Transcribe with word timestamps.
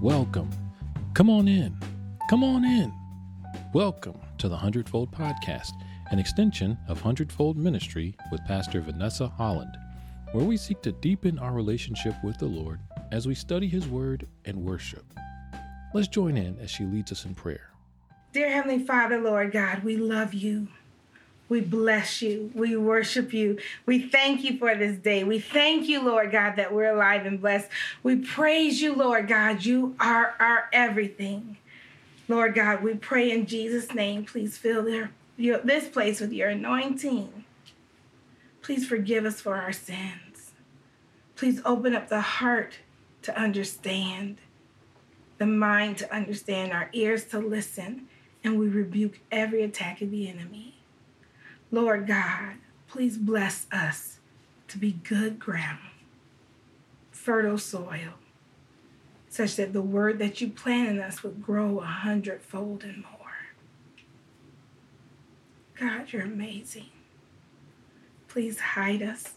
Welcome. 0.00 0.48
Come 1.14 1.28
on 1.28 1.48
in. 1.48 1.76
Come 2.30 2.44
on 2.44 2.64
in. 2.64 2.94
Welcome 3.72 4.16
to 4.38 4.48
the 4.48 4.56
Hundredfold 4.56 5.10
Podcast, 5.10 5.72
an 6.12 6.20
extension 6.20 6.78
of 6.86 7.00
Hundredfold 7.00 7.56
Ministry 7.56 8.14
with 8.30 8.44
Pastor 8.44 8.80
Vanessa 8.80 9.26
Holland, 9.26 9.76
where 10.30 10.44
we 10.44 10.56
seek 10.56 10.82
to 10.82 10.92
deepen 10.92 11.36
our 11.40 11.52
relationship 11.52 12.14
with 12.22 12.38
the 12.38 12.46
Lord 12.46 12.78
as 13.10 13.26
we 13.26 13.34
study 13.34 13.66
His 13.66 13.88
Word 13.88 14.28
and 14.44 14.64
worship. 14.64 15.04
Let's 15.92 16.06
join 16.06 16.36
in 16.36 16.56
as 16.60 16.70
she 16.70 16.84
leads 16.84 17.10
us 17.10 17.24
in 17.24 17.34
prayer. 17.34 17.70
Dear 18.32 18.50
Heavenly 18.52 18.84
Father, 18.84 19.20
Lord 19.20 19.50
God, 19.50 19.82
we 19.82 19.96
love 19.96 20.32
you. 20.32 20.68
We 21.48 21.60
bless 21.60 22.20
you. 22.20 22.50
We 22.54 22.76
worship 22.76 23.32
you. 23.32 23.58
We 23.86 24.00
thank 24.00 24.44
you 24.44 24.58
for 24.58 24.74
this 24.74 24.98
day. 24.98 25.24
We 25.24 25.38
thank 25.38 25.88
you, 25.88 26.02
Lord 26.02 26.30
God, 26.30 26.56
that 26.56 26.72
we're 26.72 26.92
alive 26.94 27.24
and 27.24 27.40
blessed. 27.40 27.68
We 28.02 28.16
praise 28.16 28.82
you, 28.82 28.94
Lord 28.94 29.28
God. 29.28 29.64
You 29.64 29.96
are 29.98 30.34
our 30.38 30.68
everything. 30.72 31.56
Lord 32.28 32.54
God, 32.54 32.82
we 32.82 32.94
pray 32.94 33.30
in 33.30 33.46
Jesus' 33.46 33.94
name, 33.94 34.26
please 34.26 34.58
fill 34.58 34.84
their, 34.84 35.12
your, 35.38 35.58
this 35.58 35.88
place 35.88 36.20
with 36.20 36.32
your 36.32 36.50
anointing. 36.50 37.44
Please 38.60 38.86
forgive 38.86 39.24
us 39.24 39.40
for 39.40 39.56
our 39.56 39.72
sins. 39.72 40.50
Please 41.36 41.62
open 41.64 41.94
up 41.94 42.10
the 42.10 42.20
heart 42.20 42.80
to 43.22 43.40
understand, 43.40 44.36
the 45.38 45.46
mind 45.46 45.96
to 45.98 46.14
understand, 46.14 46.72
our 46.72 46.90
ears 46.92 47.24
to 47.26 47.38
listen, 47.38 48.08
and 48.44 48.58
we 48.58 48.68
rebuke 48.68 49.20
every 49.32 49.62
attack 49.62 50.02
of 50.02 50.10
the 50.10 50.28
enemy. 50.28 50.77
Lord 51.70 52.06
God, 52.06 52.54
please 52.86 53.18
bless 53.18 53.66
us 53.70 54.18
to 54.68 54.78
be 54.78 54.92
good 54.92 55.38
ground, 55.38 55.78
fertile 57.10 57.58
soil, 57.58 58.14
such 59.28 59.56
that 59.56 59.74
the 59.74 59.82
word 59.82 60.18
that 60.18 60.40
you 60.40 60.48
plant 60.48 60.88
in 60.88 60.98
us 60.98 61.22
would 61.22 61.42
grow 61.42 61.80
a 61.80 61.84
hundredfold 61.84 62.84
and 62.84 63.02
more. 63.02 63.12
God, 65.78 66.12
you're 66.12 66.22
amazing. 66.22 66.88
Please 68.28 68.58
hide 68.58 69.02
us 69.02 69.34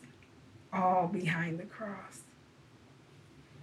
all 0.72 1.08
behind 1.08 1.60
the 1.60 1.66
cross. 1.66 2.22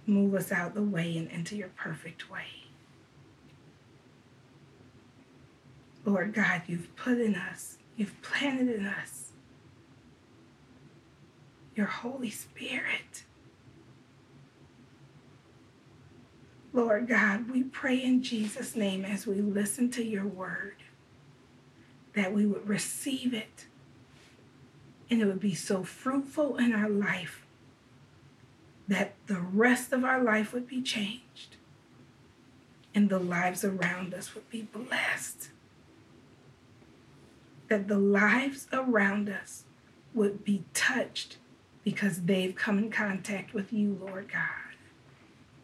Move 0.05 0.35
us 0.35 0.51
out 0.51 0.75
the 0.75 0.83
way 0.83 1.17
and 1.17 1.29
into 1.29 1.55
your 1.55 1.69
perfect 1.69 2.29
way. 2.29 2.65
Lord 6.05 6.33
God, 6.33 6.61
you've 6.67 6.95
put 6.95 7.19
in 7.19 7.35
us 7.35 7.78
You've 7.99 8.21
planted 8.21 8.69
in 8.69 8.85
us 8.85 9.33
your 11.75 11.87
Holy 11.87 12.29
Spirit. 12.29 13.25
Lord 16.71 17.09
God, 17.09 17.51
we 17.51 17.63
pray 17.63 18.01
in 18.01 18.23
Jesus' 18.23 18.73
name 18.73 19.03
as 19.03 19.27
we 19.27 19.41
listen 19.41 19.91
to 19.91 20.03
your 20.05 20.25
word 20.25 20.77
that 22.13 22.31
we 22.31 22.45
would 22.45 22.69
receive 22.69 23.33
it 23.33 23.65
and 25.09 25.21
it 25.21 25.25
would 25.25 25.41
be 25.41 25.53
so 25.53 25.83
fruitful 25.83 26.55
in 26.55 26.71
our 26.71 26.89
life 26.89 27.45
that 28.87 29.15
the 29.27 29.41
rest 29.41 29.91
of 29.91 30.05
our 30.05 30.23
life 30.23 30.53
would 30.53 30.69
be 30.69 30.81
changed 30.81 31.57
and 32.95 33.09
the 33.09 33.19
lives 33.19 33.65
around 33.65 34.13
us 34.13 34.33
would 34.33 34.49
be 34.49 34.61
blessed 34.61 35.49
that 37.69 37.87
the 37.87 37.97
lives 37.97 38.67
around 38.73 39.29
us 39.29 39.63
would 40.13 40.43
be 40.43 40.63
touched 40.73 41.37
because 41.83 42.23
they've 42.23 42.55
come 42.55 42.77
in 42.77 42.91
contact 42.91 43.53
with 43.53 43.71
you, 43.71 43.97
Lord 44.01 44.31
God. 44.31 44.75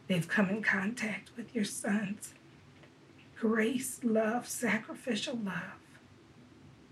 They've 0.08 0.28
come 0.28 0.50
in 0.50 0.61
contact 0.61 1.31
with 1.36 1.53
your 1.53 1.66
sons. 1.66 2.33
Grace, 3.38 4.00
love, 4.03 4.48
sacrificial 4.48 5.38
love, 5.44 5.80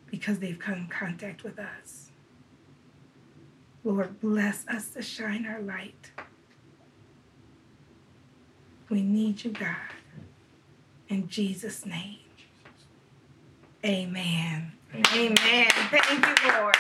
because 0.08 0.40
they've 0.40 0.60
come 0.60 0.74
in 0.74 0.88
contact 0.88 1.44
with 1.44 1.58
us. 1.60 2.12
Lord, 3.84 4.20
bless 4.20 4.68
us 4.68 4.90
to 4.90 5.02
shine 5.02 5.46
our 5.46 5.62
light. 5.62 6.12
We 8.90 9.02
need 9.02 9.44
you, 9.44 9.52
God. 9.52 9.76
In 11.10 11.28
Jesus' 11.28 11.86
name, 11.86 12.20
amen. 13.86 14.74
Amen. 14.96 15.72
Thank 15.90 16.26
you, 16.28 16.52
Lord. 16.60 16.76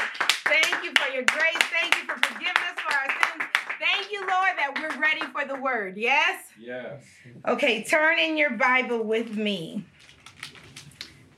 Thank 0.45 0.83
you 0.83 0.91
for 0.99 1.11
your 1.11 1.23
grace. 1.23 1.57
Thank 1.71 1.95
you 1.95 2.03
for 2.05 2.15
forgiveness 2.27 2.75
for 2.77 2.93
our 2.93 3.09
sins. 3.09 3.43
Thank 3.79 4.11
you, 4.11 4.19
Lord, 4.19 4.51
that 4.57 4.77
we're 4.79 5.01
ready 5.01 5.21
for 5.31 5.45
the 5.45 5.59
word. 5.59 5.97
Yes? 5.97 6.43
Yes. 6.59 7.01
Okay, 7.47 7.83
turn 7.83 8.19
in 8.19 8.37
your 8.37 8.51
Bible 8.51 9.03
with 9.03 9.35
me 9.35 9.83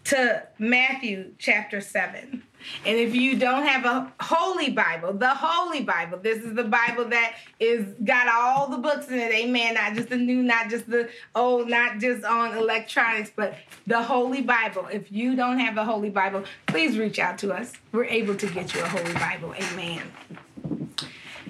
to 0.06 0.46
Matthew 0.60 1.32
chapter 1.38 1.80
7. 1.80 2.44
And 2.86 2.98
if 2.98 3.16
you 3.16 3.38
don't 3.38 3.66
have 3.66 3.86
a 3.86 4.12
holy 4.24 4.72
Bible, 4.72 5.14
the 5.14 5.34
holy 5.34 5.82
Bible, 5.82 6.20
this 6.20 6.44
is 6.44 6.54
the 6.54 6.64
Bible 6.64 7.06
that 7.06 7.36
is 7.60 7.86
got 8.04 8.28
all 8.28 8.68
the 8.68 8.78
books 8.78 9.08
in 9.08 9.16
it. 9.16 9.32
Amen. 9.32 9.76
Not 9.76 9.94
just 9.96 10.10
the 10.10 10.18
new, 10.18 10.44
not 10.44 10.70
just 10.70 10.90
the 10.90 11.10
old, 11.34 11.70
not 11.70 12.00
just 12.00 12.24
on 12.24 12.58
electronics, 12.58 13.32
but 13.36 13.56
the 13.88 14.02
holy 14.02 14.42
Bible. 14.42 14.88
If 14.92 15.12
you 15.12 15.36
don't 15.36 15.60
have 15.60 15.78
a 15.78 15.86
holy 15.86 16.10
Bible, 16.10 16.44
please 16.68 16.98
reach 16.98 17.20
out 17.20 17.38
to 17.40 17.54
us. 17.54 17.74
We're 17.92 18.06
able 18.06 18.36
to 18.36 18.48
get 18.48 18.74
you 18.74 18.82
a 18.82 18.88
holy 18.88 19.14
Bible. 19.14 19.54
Amen. 19.56 20.12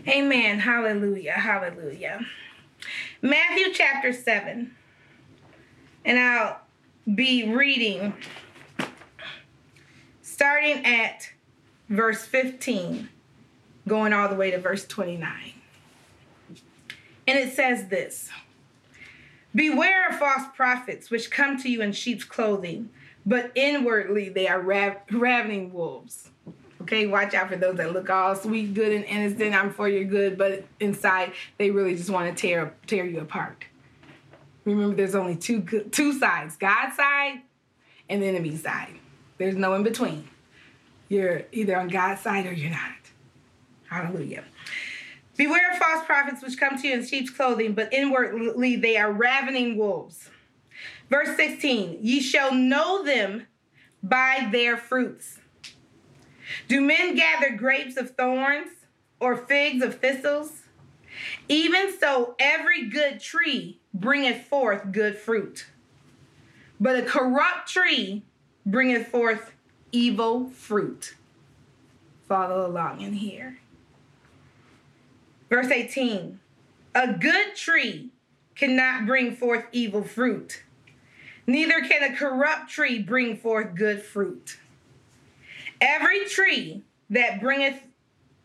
Amen. 0.08 0.60
Hallelujah. 0.60 1.34
Hallelujah. 1.34 2.26
Matthew 3.22 3.74
chapter 3.74 4.14
7. 4.14 4.76
And 6.06 6.20
I'll 6.20 6.62
be 7.14 7.52
reading 7.52 8.14
starting 10.46 10.86
at 10.86 11.32
verse 11.90 12.24
15, 12.24 13.10
going 13.88 14.14
all 14.14 14.30
the 14.30 14.36
way 14.36 14.52
to 14.52 14.60
verse 14.60 14.86
29. 14.86 15.54
And 17.26 17.40
it 17.40 17.52
says 17.54 17.88
this 17.88 18.30
Beware 19.56 20.10
of 20.10 20.20
false 20.20 20.44
prophets, 20.56 21.10
which 21.10 21.32
come 21.32 21.60
to 21.64 21.68
you 21.68 21.82
in 21.82 21.94
sheep's 21.94 22.24
clothing, 22.24 22.92
but 23.26 23.52
inwardly 23.56 24.30
they 24.30 24.48
are 24.48 24.62
rav- 24.62 24.98
ravening 25.12 25.74
wolves. 25.74 26.30
Okay, 26.80 27.08
watch 27.08 27.34
out 27.34 27.50
for 27.50 27.56
those 27.56 27.78
that 27.78 27.92
look 27.92 28.12
all 28.12 28.36
sweet, 28.36 28.76
good, 28.76 28.92
and 28.92 29.04
innocent. 29.06 29.56
I'm 29.56 29.74
for 29.74 29.90
your 29.90 30.04
good, 30.04 30.38
but 30.38 30.64
inside 30.80 31.32
they 31.58 31.72
really 31.72 31.96
just 31.96 32.12
want 32.12 32.30
to 32.30 32.40
tear 32.40 32.72
tear 32.86 33.04
you 33.04 33.20
apart. 33.20 33.66
Remember, 34.64 34.96
there's 34.96 35.16
only 35.16 35.38
two 35.38 35.62
two 35.90 36.14
sides: 36.14 36.56
God's 36.56 36.96
side 36.96 37.42
and 38.08 38.22
the 38.22 38.28
enemy's 38.28 38.62
side. 38.62 38.94
There's 39.40 39.56
no 39.56 39.74
in 39.74 39.82
between. 39.82 40.30
You're 41.10 41.44
either 41.52 41.78
on 41.78 41.88
God's 41.88 42.22
side 42.22 42.46
or 42.46 42.54
you're 42.54 42.72
not. 42.72 42.92
Hallelujah. 43.88 44.44
Beware 45.38 45.72
of 45.72 45.78
false 45.78 46.06
prophets 46.06 46.42
which 46.42 46.58
come 46.58 46.82
to 46.82 46.88
you 46.88 46.94
in 46.94 47.06
sheep's 47.06 47.30
clothing, 47.30 47.74
but 47.74 47.94
inwardly 47.94 48.76
they 48.76 48.98
are 48.98 49.12
ravening 49.12 49.78
wolves. 49.78 50.30
Verse 51.10 51.36
16 51.36 52.00
Ye 52.02 52.22
shall 52.22 52.54
know 52.54 53.04
them 53.04 53.48
by 54.02 54.48
their 54.52 54.78
fruits. 54.78 55.40
Do 56.68 56.82
men 56.82 57.16
gather 57.16 57.52
grapes 57.52 57.98
of 57.98 58.16
thorns 58.16 58.70
or 59.20 59.36
figs 59.36 59.84
of 59.84 60.00
thistles? 60.00 60.64
Even 61.48 61.98
so, 61.98 62.36
every 62.40 62.90
good 62.90 63.20
tree 63.20 63.80
bringeth 63.94 64.46
forth 64.48 64.92
good 64.92 65.18
fruit, 65.18 65.66
but 66.80 66.98
a 66.98 67.04
corrupt 67.04 67.70
tree 67.70 68.24
bringeth 68.66 69.08
forth 69.08 69.55
evil 69.96 70.50
fruit. 70.50 71.16
Follow 72.28 72.68
along 72.68 73.00
in 73.02 73.14
here. 73.14 73.60
Verse 75.50 75.72
18 75.72 76.40
A 76.94 77.14
good 77.14 77.56
tree 77.56 78.10
cannot 78.56 79.06
bring 79.06 79.36
forth 79.36 79.66
evil 79.72 80.04
fruit, 80.04 80.64
neither 81.48 81.82
can 81.82 82.04
a 82.04 82.16
corrupt 82.16 82.70
tree 82.70 83.00
bring 83.00 83.38
forth 83.38 83.76
good 83.76 84.02
fruit. 84.02 84.58
Every 85.80 86.26
tree 86.26 86.84
that 87.10 87.40
bringeth 87.40 87.80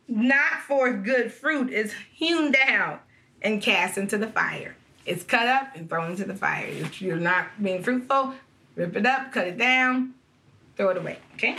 not 0.06 0.60
forth 0.66 1.04
good 1.04 1.32
fruit 1.32 1.72
is 1.72 1.94
hewn 2.12 2.52
down 2.52 2.98
and 3.42 3.62
cast 3.62 3.96
into 3.96 4.18
the 4.18 4.26
fire. 4.26 4.76
It's 5.06 5.24
cut 5.24 5.48
up 5.48 5.74
and 5.74 5.88
thrown 5.88 6.10
into 6.12 6.24
the 6.24 6.34
fire. 6.34 6.66
If 6.66 7.00
you're 7.00 7.16
not 7.16 7.62
being 7.62 7.82
fruitful, 7.82 8.34
rip 8.76 8.96
it 8.96 9.06
up, 9.06 9.32
cut 9.32 9.46
it 9.46 9.56
down, 9.56 10.14
throw 10.80 10.88
it 10.88 10.96
away. 10.96 11.18
Okay? 11.34 11.56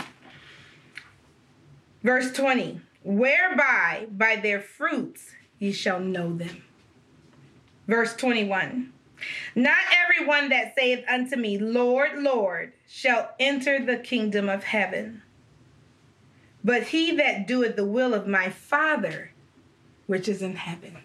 Verse 2.02 2.32
20 2.32 2.80
Whereby 3.04 4.06
by 4.10 4.36
their 4.36 4.60
fruits 4.60 5.30
ye 5.60 5.70
shall 5.72 6.00
know 6.00 6.34
them. 6.36 6.64
Verse 7.86 8.16
21 8.16 8.92
Not 9.54 9.76
everyone 10.04 10.48
that 10.48 10.74
saith 10.76 11.04
unto 11.08 11.36
me, 11.36 11.56
Lord, 11.56 12.18
Lord, 12.20 12.72
shall 12.88 13.30
enter 13.38 13.84
the 13.84 13.96
kingdom 13.96 14.48
of 14.48 14.64
heaven, 14.64 15.22
but 16.64 16.88
he 16.88 17.14
that 17.16 17.46
doeth 17.46 17.76
the 17.76 17.86
will 17.86 18.14
of 18.14 18.26
my 18.26 18.50
Father 18.50 19.30
which 20.08 20.28
is 20.28 20.42
in 20.42 20.56
heaven. 20.56 20.98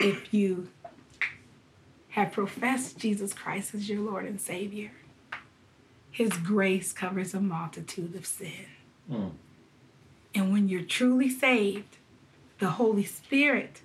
If 0.00 0.32
you 0.32 0.68
have 2.10 2.32
professed 2.32 2.98
Jesus 2.98 3.34
Christ 3.34 3.74
as 3.74 3.88
your 3.88 4.00
Lord 4.00 4.24
and 4.24 4.40
Savior, 4.40 4.90
His 6.14 6.30
grace 6.34 6.92
covers 6.92 7.34
a 7.34 7.40
multitude 7.40 8.14
of 8.14 8.24
sin. 8.24 8.66
Mm. 9.10 9.32
And 10.32 10.52
when 10.52 10.68
you're 10.68 10.82
truly 10.82 11.28
saved, 11.28 11.96
the 12.60 12.70
Holy 12.70 13.02
Spirit 13.02 13.80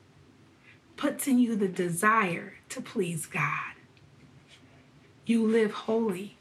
puts 0.96 1.26
in 1.26 1.40
you 1.40 1.56
the 1.56 1.68
desire 1.68 2.54
to 2.70 2.81
please 2.81 3.26
God. 3.26 3.74
You 5.26 5.44
live 5.44 5.72
holy. 5.72 6.38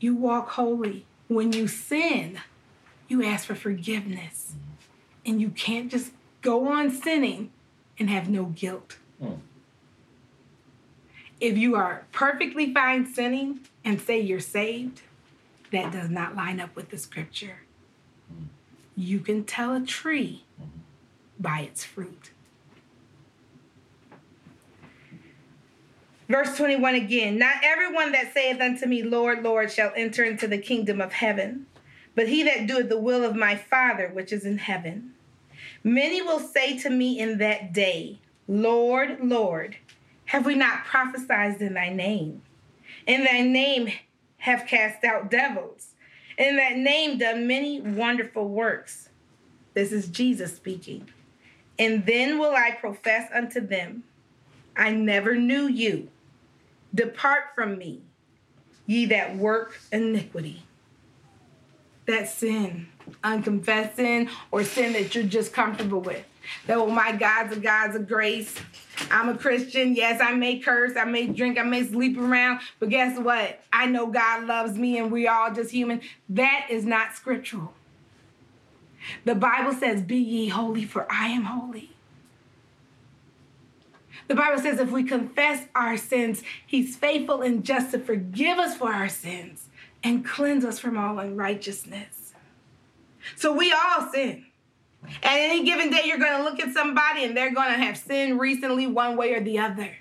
You 0.00 0.14
walk 0.14 0.50
holy. 0.50 1.06
When 1.28 1.54
you 1.54 1.66
sin, 1.66 2.38
you 3.08 3.24
ask 3.24 3.46
for 3.46 3.54
forgiveness. 3.54 4.52
And 5.24 5.40
you 5.40 5.48
can't 5.48 5.90
just 5.90 6.12
go 6.42 6.68
on 6.68 6.90
sinning 6.90 7.52
and 7.98 8.10
have 8.10 8.28
no 8.28 8.44
guilt. 8.44 8.98
Mm. 9.22 9.38
If 11.40 11.56
you 11.56 11.74
are 11.74 12.04
perfectly 12.12 12.72
fine 12.72 13.06
sinning 13.06 13.60
and 13.84 14.00
say 14.00 14.20
you're 14.20 14.40
saved, 14.40 15.00
that 15.72 15.92
does 15.92 16.10
not 16.10 16.36
line 16.36 16.60
up 16.60 16.76
with 16.76 16.90
the 16.90 16.98
scripture. 16.98 17.62
You 18.94 19.20
can 19.20 19.44
tell 19.44 19.74
a 19.74 19.80
tree 19.80 20.44
by 21.38 21.60
its 21.60 21.84
fruit. 21.84 22.30
Verse 26.28 26.56
21 26.56 26.94
again 26.94 27.38
Not 27.38 27.56
everyone 27.64 28.12
that 28.12 28.34
saith 28.34 28.60
unto 28.60 28.86
me, 28.86 29.02
Lord, 29.02 29.42
Lord, 29.42 29.72
shall 29.72 29.92
enter 29.96 30.22
into 30.22 30.46
the 30.46 30.58
kingdom 30.58 31.00
of 31.00 31.12
heaven, 31.14 31.66
but 32.14 32.28
he 32.28 32.42
that 32.42 32.66
doeth 32.66 32.88
the 32.88 33.00
will 33.00 33.24
of 33.24 33.34
my 33.34 33.56
Father 33.56 34.10
which 34.12 34.32
is 34.32 34.44
in 34.44 34.58
heaven. 34.58 35.14
Many 35.82 36.20
will 36.20 36.38
say 36.38 36.78
to 36.80 36.90
me 36.90 37.18
in 37.18 37.38
that 37.38 37.72
day, 37.72 38.18
Lord, 38.46 39.18
Lord, 39.22 39.76
have 40.30 40.46
we 40.46 40.54
not 40.54 40.84
prophesied 40.84 41.60
in 41.60 41.74
thy 41.74 41.88
name? 41.88 42.42
In 43.04 43.24
thy 43.24 43.40
name 43.40 43.88
have 44.38 44.64
cast 44.64 45.02
out 45.02 45.28
devils. 45.28 45.94
In 46.38 46.54
that 46.54 46.76
name 46.76 47.18
done 47.18 47.48
many 47.48 47.80
wonderful 47.80 48.46
works. 48.46 49.08
This 49.74 49.90
is 49.90 50.06
Jesus 50.06 50.54
speaking. 50.54 51.08
And 51.80 52.06
then 52.06 52.38
will 52.38 52.54
I 52.54 52.70
profess 52.70 53.28
unto 53.34 53.60
them, 53.60 54.04
I 54.76 54.92
never 54.92 55.34
knew 55.34 55.66
you. 55.66 56.10
Depart 56.94 57.46
from 57.56 57.76
me, 57.76 58.00
ye 58.86 59.06
that 59.06 59.36
work 59.36 59.80
iniquity. 59.90 60.62
That 62.06 62.28
sin 62.28 62.86
unconfessed 63.24 63.96
sin 63.96 64.30
or 64.52 64.62
sin 64.62 64.92
that 64.92 65.12
you're 65.12 65.24
just 65.24 65.52
comfortable 65.52 66.00
with. 66.00 66.24
That, 66.66 66.78
oh, 66.78 66.88
my 66.88 67.12
God's 67.12 67.56
a 67.56 67.60
God's 67.60 67.96
of 67.96 68.08
grace. 68.08 68.54
I'm 69.10 69.28
a 69.28 69.36
Christian. 69.36 69.94
Yes, 69.94 70.20
I 70.20 70.34
may 70.34 70.58
curse, 70.58 70.96
I 70.96 71.04
may 71.04 71.26
drink, 71.26 71.58
I 71.58 71.62
may 71.62 71.84
sleep 71.84 72.18
around, 72.18 72.60
but 72.78 72.90
guess 72.90 73.18
what? 73.18 73.60
I 73.72 73.86
know 73.86 74.06
God 74.06 74.46
loves 74.46 74.76
me 74.76 74.98
and 74.98 75.10
we 75.10 75.26
all 75.26 75.52
just 75.52 75.70
human. 75.70 76.00
That 76.28 76.66
is 76.70 76.84
not 76.84 77.14
scriptural. 77.14 77.72
The 79.24 79.34
Bible 79.34 79.72
says, 79.72 80.02
Be 80.02 80.18
ye 80.18 80.48
holy, 80.48 80.84
for 80.84 81.06
I 81.10 81.28
am 81.28 81.44
holy. 81.44 81.90
The 84.30 84.36
Bible 84.36 84.62
says, 84.62 84.78
if 84.78 84.92
we 84.92 85.02
confess 85.02 85.66
our 85.74 85.96
sins, 85.96 86.44
He's 86.64 86.94
faithful 86.94 87.42
and 87.42 87.64
just 87.64 87.90
to 87.90 87.98
forgive 87.98 88.58
us 88.58 88.76
for 88.76 88.92
our 88.92 89.08
sins 89.08 89.66
and 90.04 90.24
cleanse 90.24 90.64
us 90.64 90.78
from 90.78 90.96
all 90.96 91.18
unrighteousness. 91.18 92.32
So 93.34 93.52
we 93.52 93.72
all 93.72 94.08
sin. 94.12 94.46
At 95.22 95.38
any 95.38 95.64
given 95.64 95.90
day, 95.90 96.02
you're 96.04 96.18
going 96.18 96.38
to 96.38 96.44
look 96.44 96.60
at 96.60 96.72
somebody 96.72 97.24
and 97.24 97.36
they're 97.36 97.54
going 97.54 97.72
to 97.72 97.78
have 97.78 97.96
sinned 97.96 98.38
recently, 98.38 98.86
one 98.86 99.16
way 99.16 99.34
or 99.34 99.40
the 99.40 99.58
other. 99.58 99.96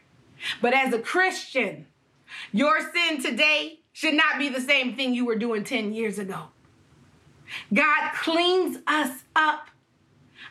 But 0.61 0.73
as 0.73 0.93
a 0.93 0.99
Christian, 0.99 1.87
your 2.51 2.79
sin 2.93 3.21
today 3.21 3.79
should 3.91 4.13
not 4.13 4.37
be 4.37 4.49
the 4.49 4.61
same 4.61 4.95
thing 4.95 5.13
you 5.13 5.25
were 5.25 5.35
doing 5.35 5.63
10 5.63 5.93
years 5.93 6.19
ago. 6.19 6.47
God 7.73 8.11
cleans 8.13 8.77
us 8.87 9.23
up. 9.35 9.69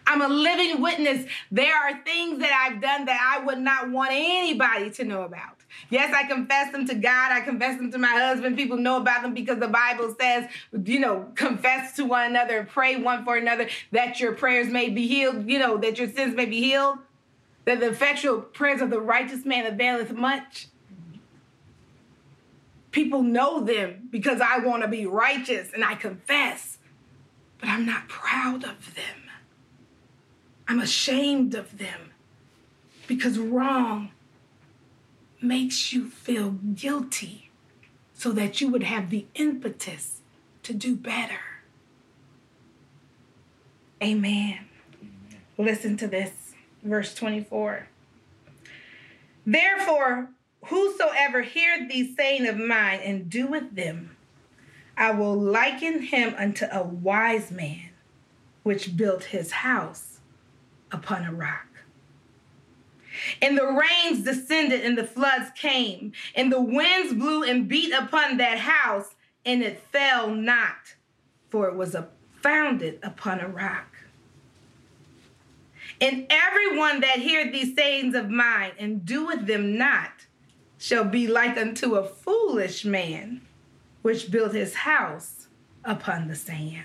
I'm 0.07 0.23
a 0.23 0.29
living 0.29 0.81
witness. 0.81 1.27
There 1.51 1.75
are 1.75 2.03
things 2.03 2.41
that 2.41 2.53
I've 2.53 2.81
done 2.81 3.05
that 3.05 3.37
I 3.39 3.45
would 3.45 3.59
not 3.59 3.91
want 3.91 4.11
anybody 4.13 4.91
to 4.93 5.05
know 5.05 5.23
about. 5.23 5.58
Yes, 5.91 6.15
I 6.15 6.25
confess 6.25 6.73
them 6.73 6.87
to 6.87 6.95
God. 6.95 7.33
I 7.33 7.41
confess 7.41 7.79
them 7.79 7.91
to 7.93 7.99
my 7.99 8.09
husband. 8.09 8.57
People 8.57 8.77
know 8.77 8.97
about 8.97 9.23
them 9.23 9.35
because 9.35 9.59
the 9.59 9.69
Bible 9.69 10.15
says, 10.19 10.49
you 10.85 11.01
know, 11.01 11.29
confess 11.35 11.97
to 11.97 12.05
one 12.05 12.27
another 12.27 12.69
pray 12.71 12.97
one 12.97 13.25
for 13.25 13.37
another 13.37 13.69
that 13.93 14.21
your 14.21 14.33
prayers 14.33 14.69
may 14.69 14.91
be 14.91 15.07
healed, 15.07 15.49
you 15.49 15.59
know, 15.59 15.77
that 15.79 15.99
your 15.99 16.09
sins 16.09 16.35
may 16.35 16.47
be 16.47 16.61
healed. 16.61 16.99
That 17.65 17.81
the 17.81 17.91
effectual 17.91 18.41
prayers 18.41 18.81
of 18.81 18.91
the 18.91 19.01
righteous 19.01 19.45
man 19.45 19.67
availeth 19.67 20.13
much. 20.13 20.69
People 22.91 23.23
know 23.23 23.63
them 23.63 24.09
because 24.11 24.41
I 24.41 24.59
want 24.59 24.83
to 24.83 24.89
be 24.89 25.05
righteous 25.05 25.71
and 25.75 25.85
I 25.85 25.95
confess, 25.95 26.79
but 27.61 27.69
I'm 27.69 27.85
not 27.85 28.09
proud 28.09 28.65
of 28.65 28.95
them. 28.95 29.31
I'm 30.67 30.81
ashamed 30.81 31.55
of 31.55 31.77
them 31.79 32.13
because 33.07 33.39
wrong 33.39 34.11
makes 35.41 35.93
you 35.93 36.09
feel 36.09 36.51
guilty 36.51 37.51
so 38.15 38.33
that 38.33 38.61
you 38.61 38.69
would 38.69 38.83
have 38.83 39.11
the 39.11 39.27
impetus 39.35 40.21
to 40.65 40.75
do 40.75 40.97
better. 40.97 41.41
Amen. 44.03 44.59
Amen. 45.01 45.41
Listen 45.57 45.97
to 45.97 46.07
this, 46.07 46.53
verse 46.83 47.15
24. 47.15 47.89
Therefore, 49.47 50.31
whosoever 50.67 51.43
heareth 51.43 51.89
these 51.89 52.17
saying 52.17 52.47
of 52.47 52.57
mine 52.57 53.01
and 53.03 53.31
doeth 53.31 53.75
them, 53.75 54.17
I 54.97 55.13
will 55.13 55.41
liken 55.41 56.03
him 56.03 56.35
unto 56.37 56.67
a 56.71 56.83
wise 56.83 57.51
man 57.51 57.91
which 58.63 58.97
built 58.97 59.25
his 59.25 59.53
house 59.53 60.19
upon 60.91 61.25
a 61.25 61.33
rock. 61.33 61.68
And 63.41 63.57
the 63.57 63.67
rains 63.67 64.25
descended, 64.25 64.85
and 64.85 64.97
the 64.97 65.07
floods 65.07 65.51
came, 65.57 66.13
and 66.35 66.53
the 66.53 66.61
winds 66.61 67.15
blew 67.15 67.43
and 67.43 67.69
beat 67.69 67.93
upon 67.93 68.37
that 68.39 68.59
house, 68.59 69.15
and 69.45 69.63
it 69.63 69.83
fell 69.93 70.31
not, 70.31 70.95
for 71.49 71.69
it 71.69 71.75
was 71.75 71.97
founded 72.43 72.99
upon 73.03 73.41
a 73.41 73.49
rock. 73.49 73.97
And 76.01 76.27
everyone 76.31 77.01
that 77.01 77.19
heareth 77.19 77.53
these 77.53 77.75
sayings 77.75 78.15
of 78.15 78.31
mine 78.31 78.73
and 78.79 79.05
doeth 79.05 79.47
them 79.47 79.77
not 79.77 80.27
shall 80.79 81.05
be 81.05 81.27
like 81.27 81.57
unto 81.57 81.97
a 81.97 82.07
foolish 82.07 82.85
man 82.85 83.41
which 84.03 84.31
built 84.31 84.55
his 84.55 84.75
house 84.75 85.49
upon 85.85 86.29
the 86.29 86.37
sand. 86.37 86.85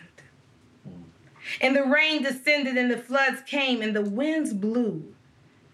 And 1.62 1.76
the 1.76 1.84
rain 1.84 2.24
descended, 2.24 2.78
and 2.78 2.90
the 2.90 2.98
floods 2.98 3.42
came, 3.46 3.82
and 3.82 3.96
the 3.96 4.02
winds 4.02 4.54
blew 4.54 5.14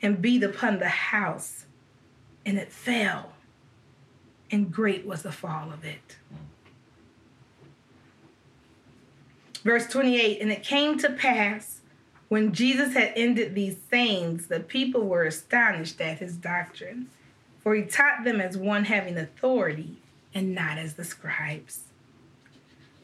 and 0.02 0.22
beat 0.22 0.44
upon 0.44 0.80
the 0.80 0.90
house, 0.90 1.66
and 2.46 2.58
it 2.58 2.72
fell, 2.72 3.34
and 4.52 4.72
great 4.72 5.06
was 5.06 5.24
the 5.24 5.32
fall 5.32 5.72
of 5.72 5.84
it. 5.84 6.18
Verse 9.64 9.88
28 9.88 10.42
And 10.42 10.52
it 10.52 10.64
came 10.64 10.98
to 11.00 11.10
pass 11.10 11.80
when 12.30 12.54
Jesus 12.54 12.94
had 12.94 13.14
ended 13.16 13.56
these 13.56 13.78
sayings, 13.90 14.48
the 14.48 14.60
people 14.60 15.02
were 15.08 15.24
astonished 15.24 16.00
at 16.00 16.20
his 16.20 16.36
doctrine, 16.38 17.10
for 17.60 17.74
he 17.76 17.82
taught 17.82 18.24
them 18.24 18.40
as 18.40 18.56
one 18.56 18.86
having 18.86 19.18
authority 19.18 19.98
and 20.34 20.54
not 20.54 20.78
as 20.78 20.94
the 20.94 21.04
scribes. 21.04 21.82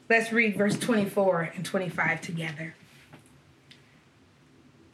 Let's 0.07 0.31
read 0.31 0.55
verse 0.55 0.77
24 0.77 1.53
and 1.55 1.65
25 1.65 2.21
together. 2.21 2.75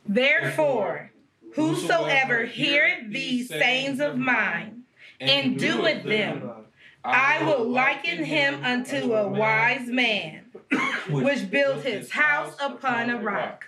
Therefore, 0.07 1.10
Whosoever 1.53 2.45
heareth 2.45 3.11
these 3.11 3.49
sayings 3.49 3.99
of 3.99 4.17
mine 4.17 4.83
and 5.19 5.59
doeth 5.59 6.03
them, 6.03 6.49
I 7.03 7.43
will 7.43 7.67
liken 7.67 8.23
him 8.23 8.63
unto 8.63 9.13
a 9.13 9.27
wise 9.27 9.87
man 9.87 10.45
which 11.09 11.49
built 11.49 11.83
his 11.83 12.11
house 12.11 12.55
upon 12.61 13.09
a 13.09 13.21
rock. 13.21 13.65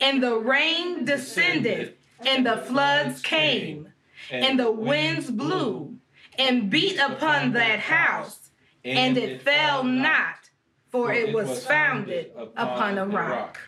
And 0.00 0.22
the 0.22 0.36
rain 0.36 1.04
descended, 1.04 1.94
and 2.24 2.46
the 2.46 2.58
floods 2.58 3.22
came, 3.22 3.92
and 4.30 4.58
the 4.58 4.70
winds 4.70 5.30
blew 5.30 5.98
and 6.38 6.70
beat 6.70 6.98
upon 6.98 7.52
that 7.52 7.80
house, 7.80 8.50
and 8.84 9.16
it 9.16 9.42
fell 9.42 9.84
not, 9.84 10.50
for 10.90 11.12
it 11.12 11.32
was 11.34 11.64
founded 11.66 12.32
upon 12.56 12.98
a 12.98 13.06
rock. 13.06 13.58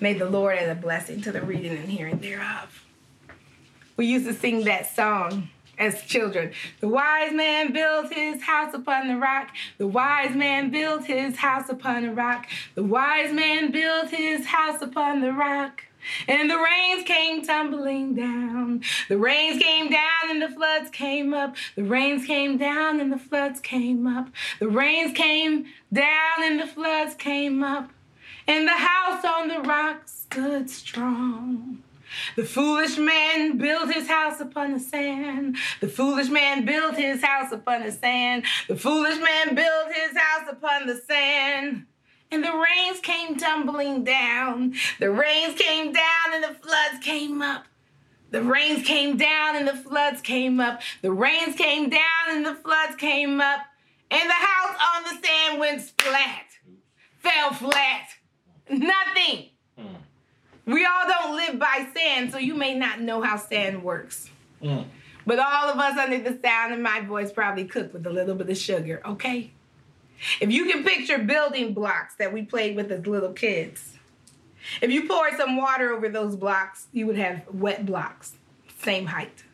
May 0.00 0.14
the 0.14 0.28
Lord 0.28 0.56
add 0.56 0.70
a 0.70 0.80
blessing 0.80 1.20
to 1.22 1.32
the 1.32 1.42
reading 1.42 1.76
and 1.76 1.88
hearing 1.88 2.18
thereof. 2.18 2.86
We 3.98 4.06
used 4.06 4.24
to 4.26 4.32
sing 4.32 4.64
that 4.64 4.94
song 4.94 5.50
as 5.78 6.02
children. 6.02 6.52
The 6.80 6.88
wise 6.88 7.32
man 7.32 7.72
built 7.72 8.10
his 8.10 8.42
house 8.42 8.72
upon 8.72 9.08
the 9.08 9.16
rock. 9.16 9.48
The 9.76 9.86
wise 9.86 10.34
man 10.34 10.70
built 10.70 11.04
his 11.04 11.36
house 11.36 11.68
upon 11.68 12.02
the 12.02 12.12
rock. 12.12 12.46
The 12.74 12.82
wise 12.82 13.32
man 13.32 13.72
built 13.72 14.08
his 14.08 14.46
house 14.46 14.80
upon 14.80 15.20
the 15.20 15.32
rock. 15.32 15.84
And 16.26 16.50
the 16.50 16.56
rains 16.56 17.06
came 17.06 17.42
tumbling 17.42 18.14
down. 18.14 18.82
The 19.10 19.18
rains 19.18 19.62
came 19.62 19.90
down 19.90 20.30
and 20.30 20.40
the 20.40 20.48
floods 20.48 20.88
came 20.88 21.34
up. 21.34 21.56
The 21.76 21.84
rains 21.84 22.24
came 22.24 22.56
down 22.56 23.00
and 23.00 23.12
the 23.12 23.18
floods 23.18 23.60
came 23.60 24.06
up. 24.06 24.30
The 24.60 24.68
rains 24.68 25.12
came 25.14 25.66
down 25.92 26.42
and 26.42 26.58
the 26.58 26.66
floods 26.66 27.14
came 27.14 27.62
up. 27.62 27.90
And 28.50 28.66
the 28.66 28.72
house 28.72 29.24
on 29.24 29.46
the 29.46 29.60
rock 29.60 30.08
stood 30.08 30.68
strong. 30.68 31.84
The 32.34 32.44
foolish 32.44 32.98
man 32.98 33.58
built 33.58 33.92
his 33.92 34.08
house 34.08 34.40
upon 34.40 34.72
the 34.72 34.80
sand. 34.80 35.56
The 35.80 35.86
foolish 35.86 36.28
man 36.30 36.64
built 36.64 36.96
his 36.96 37.22
house 37.22 37.52
upon 37.52 37.84
the 37.84 37.92
sand. 37.92 38.44
The 38.66 38.74
foolish 38.74 39.20
man 39.20 39.54
built 39.54 39.92
his 39.94 40.18
house 40.18 40.48
upon 40.50 40.88
the 40.88 40.96
sand. 40.96 41.86
And 42.32 42.42
the 42.42 42.50
rains 42.50 42.98
came 42.98 43.36
tumbling 43.36 44.02
down. 44.02 44.74
The 44.98 45.12
rains 45.12 45.54
came 45.56 45.92
down 45.92 46.34
and 46.34 46.42
the 46.42 46.58
floods 46.60 47.04
came 47.04 47.40
up. 47.42 47.66
The 48.32 48.42
rains 48.42 48.84
came 48.84 49.16
down 49.16 49.54
and 49.54 49.68
the 49.68 49.76
floods 49.76 50.22
came 50.22 50.58
up. 50.58 50.82
The 51.02 51.12
rains 51.12 51.54
came 51.54 51.88
down 51.88 52.30
and 52.30 52.44
the 52.44 52.56
floods 52.56 52.96
came 52.96 53.40
up. 53.40 53.60
And 54.10 54.28
the 54.28 54.34
house 54.34 54.76
on 54.96 55.02
the 55.04 55.24
sand 55.24 55.60
went 55.60 55.82
splat, 55.82 56.46
fell 57.22 57.52
flat. 57.52 58.08
Nothing. 58.70 59.46
Mm. 59.78 59.96
We 60.66 60.86
all 60.86 61.06
don't 61.06 61.36
live 61.36 61.58
by 61.58 61.88
sand, 61.94 62.30
so 62.32 62.38
you 62.38 62.54
may 62.54 62.74
not 62.74 63.00
know 63.00 63.20
how 63.20 63.36
sand 63.36 63.82
works. 63.82 64.30
Mm. 64.62 64.84
But 65.26 65.38
all 65.38 65.68
of 65.68 65.78
us 65.78 65.98
under 65.98 66.18
the 66.18 66.38
sound 66.40 66.72
of 66.72 66.80
my 66.80 67.00
voice 67.00 67.32
probably 67.32 67.64
cook 67.64 67.92
with 67.92 68.06
a 68.06 68.10
little 68.10 68.34
bit 68.34 68.48
of 68.48 68.56
sugar, 68.56 69.00
okay? 69.04 69.50
If 70.40 70.50
you 70.50 70.66
can 70.66 70.84
picture 70.84 71.18
building 71.18 71.72
blocks 71.72 72.14
that 72.16 72.32
we 72.32 72.42
played 72.42 72.76
with 72.76 72.92
as 72.92 73.06
little 73.06 73.32
kids, 73.32 73.94
if 74.80 74.90
you 74.90 75.08
poured 75.08 75.36
some 75.36 75.56
water 75.56 75.92
over 75.92 76.08
those 76.08 76.36
blocks, 76.36 76.86
you 76.92 77.06
would 77.06 77.16
have 77.16 77.42
wet 77.52 77.86
blocks, 77.86 78.34
same 78.82 79.06
height. 79.06 79.44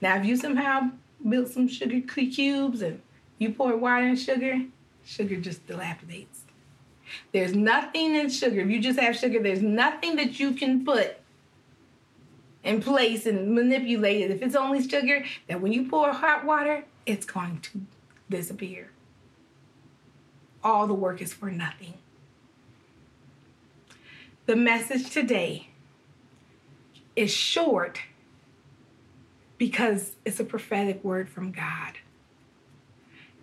Now, 0.00 0.16
if 0.16 0.24
you 0.24 0.36
somehow 0.36 0.90
built 1.26 1.48
some 1.48 1.68
sugar 1.68 2.00
cubes 2.00 2.82
and 2.82 3.00
you 3.38 3.52
pour 3.52 3.76
water 3.76 4.06
and 4.06 4.18
sugar, 4.18 4.62
sugar 5.04 5.36
just 5.36 5.66
dilapidates. 5.66 6.41
There's 7.32 7.54
nothing 7.54 8.14
in 8.14 8.30
sugar. 8.30 8.60
If 8.60 8.70
you 8.70 8.80
just 8.80 8.98
have 8.98 9.16
sugar, 9.16 9.42
there's 9.42 9.62
nothing 9.62 10.16
that 10.16 10.38
you 10.38 10.52
can 10.52 10.84
put 10.84 11.16
in 12.62 12.80
place 12.80 13.26
and 13.26 13.54
manipulate 13.54 14.22
it. 14.22 14.30
If 14.30 14.42
it's 14.42 14.54
only 14.54 14.86
sugar, 14.86 15.24
that 15.48 15.60
when 15.60 15.72
you 15.72 15.88
pour 15.88 16.12
hot 16.12 16.44
water, 16.44 16.84
it's 17.06 17.26
going 17.26 17.60
to 17.60 17.80
disappear 18.30 18.90
all 20.64 20.86
the 20.86 20.94
work 20.94 21.20
is 21.20 21.32
for 21.32 21.50
nothing. 21.50 21.94
The 24.46 24.56
message 24.56 25.10
today 25.10 25.68
is 27.16 27.30
short 27.30 28.00
because 29.58 30.16
it's 30.24 30.40
a 30.40 30.44
prophetic 30.44 31.02
word 31.04 31.28
from 31.28 31.52
God. 31.52 31.98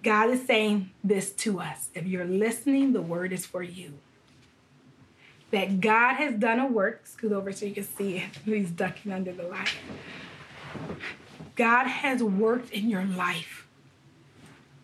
God 0.03 0.29
is 0.29 0.45
saying 0.45 0.91
this 1.03 1.31
to 1.31 1.59
us. 1.59 1.89
If 1.93 2.05
you're 2.05 2.25
listening, 2.25 2.93
the 2.93 3.01
word 3.01 3.33
is 3.33 3.45
for 3.45 3.61
you. 3.61 3.93
That 5.51 5.81
God 5.81 6.15
has 6.15 6.35
done 6.35 6.59
a 6.59 6.67
work, 6.67 7.05
scoot 7.07 7.31
over 7.31 7.51
so 7.51 7.65
you 7.65 7.73
can 7.73 7.83
see 7.83 8.17
it. 8.17 8.29
He's 8.45 8.71
ducking 8.71 9.11
under 9.11 9.31
the 9.31 9.43
light. 9.43 9.73
God 11.55 11.87
has 11.87 12.23
worked 12.23 12.71
in 12.71 12.89
your 12.89 13.03
life 13.03 13.67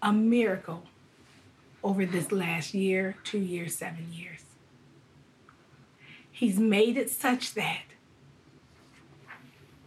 a 0.02 0.12
miracle 0.12 0.84
over 1.84 2.06
this 2.06 2.32
last 2.32 2.74
year, 2.74 3.16
two 3.24 3.40
years, 3.40 3.76
seven 3.76 4.08
years. 4.12 4.42
He's 6.32 6.60
made 6.60 6.98
it 6.98 7.10
such 7.10 7.54
that 7.54 7.84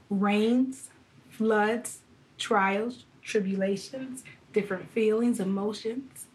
rains, 0.08 0.88
floods, 1.28 1.98
trials, 2.38 3.04
tribulations, 3.22 4.24
different 4.52 4.90
feelings, 4.90 5.40
emotions 5.40 6.26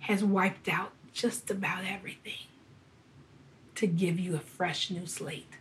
has 0.00 0.24
wiped 0.24 0.68
out 0.68 0.92
just 1.12 1.50
about 1.50 1.84
everything 1.84 2.46
to 3.74 3.86
give 3.86 4.18
you 4.18 4.34
a 4.34 4.40
fresh 4.40 4.90
new 4.90 5.06
slate. 5.06 5.54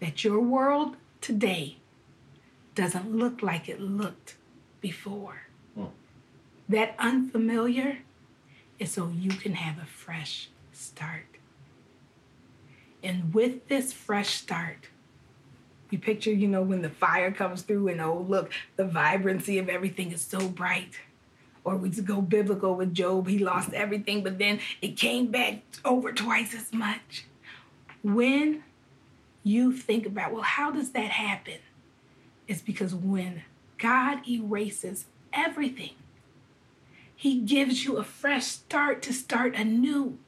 That 0.00 0.24
your 0.24 0.40
world 0.40 0.96
today 1.20 1.78
doesn't 2.74 3.14
look 3.14 3.42
like 3.42 3.68
it 3.68 3.80
looked 3.80 4.36
before 4.80 5.42
hmm. 5.74 5.86
that 6.68 6.94
unfamiliar 6.98 7.98
is 8.78 8.92
so 8.92 9.10
you 9.14 9.30
can 9.30 9.54
have 9.54 9.82
a 9.82 9.86
fresh 9.86 10.48
start. 10.72 11.26
And 13.02 13.34
with 13.34 13.68
this 13.68 13.92
fresh 13.92 14.34
start, 14.34 14.88
you 15.90 15.98
picture, 15.98 16.32
you 16.32 16.48
know, 16.48 16.62
when 16.62 16.82
the 16.82 16.90
fire 16.90 17.30
comes 17.30 17.62
through 17.62 17.88
and 17.88 18.00
oh, 18.00 18.24
look, 18.28 18.52
the 18.76 18.84
vibrancy 18.84 19.58
of 19.58 19.68
everything 19.68 20.12
is 20.12 20.20
so 20.20 20.48
bright. 20.48 21.00
Or 21.64 21.76
we 21.76 21.90
just 21.90 22.06
go 22.06 22.20
biblical 22.20 22.74
with 22.74 22.94
Job, 22.94 23.28
he 23.28 23.38
lost 23.38 23.72
everything, 23.72 24.22
but 24.22 24.38
then 24.38 24.60
it 24.80 24.96
came 24.96 25.26
back 25.26 25.62
over 25.84 26.12
twice 26.12 26.54
as 26.54 26.72
much. 26.72 27.26
When 28.02 28.62
you 29.42 29.72
think 29.72 30.06
about, 30.06 30.32
well, 30.32 30.42
how 30.42 30.70
does 30.70 30.90
that 30.90 31.10
happen? 31.10 31.58
It's 32.46 32.62
because 32.62 32.94
when 32.94 33.42
God 33.76 34.26
erases 34.26 35.06
everything, 35.32 35.92
he 37.14 37.40
gives 37.40 37.84
you 37.84 37.96
a 37.96 38.04
fresh 38.04 38.46
start 38.46 39.02
to 39.02 39.12
start 39.12 39.54
anew. 39.54 40.18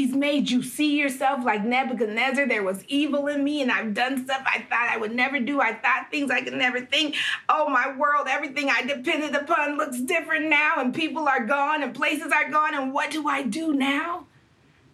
He's 0.00 0.14
made 0.14 0.50
you 0.50 0.62
see 0.62 0.96
yourself 0.96 1.44
like 1.44 1.62
Nebuchadnezzar. 1.62 2.48
There 2.48 2.62
was 2.62 2.82
evil 2.88 3.26
in 3.26 3.44
me, 3.44 3.60
and 3.60 3.70
I've 3.70 3.92
done 3.92 4.24
stuff 4.24 4.42
I 4.46 4.62
thought 4.62 4.88
I 4.90 4.96
would 4.96 5.14
never 5.14 5.38
do. 5.38 5.60
I 5.60 5.74
thought 5.74 6.06
things 6.10 6.30
I 6.30 6.40
could 6.40 6.54
never 6.54 6.80
think. 6.80 7.16
Oh, 7.50 7.68
my 7.68 7.94
world, 7.94 8.26
everything 8.26 8.70
I 8.70 8.80
depended 8.80 9.34
upon 9.34 9.76
looks 9.76 10.00
different 10.00 10.48
now, 10.48 10.76
and 10.78 10.94
people 10.94 11.28
are 11.28 11.44
gone, 11.44 11.82
and 11.82 11.94
places 11.94 12.32
are 12.32 12.50
gone, 12.50 12.74
and 12.74 12.94
what 12.94 13.10
do 13.10 13.28
I 13.28 13.42
do 13.42 13.74
now? 13.74 14.24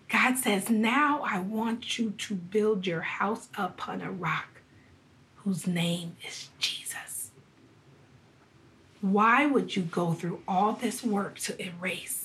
God 0.09 0.39
says, 0.39 0.71
Now 0.71 1.23
I 1.25 1.39
want 1.39 2.01
you 2.01 2.11
to 2.11 2.35
build 2.35 2.85
your 2.85 3.03
house 3.03 3.47
upon 3.57 4.01
a 4.01 4.11
rock 4.11 4.61
whose 5.37 5.69
name 5.69 6.17
is 6.27 6.49
Jesus. 6.59 7.31
Why 9.01 9.47
would 9.47 9.77
you 9.77 9.83
go 9.83 10.15
through 10.15 10.43
all 10.49 10.73
this 10.73 11.05
work 11.05 11.39
to 11.39 11.65
erase 11.65 12.16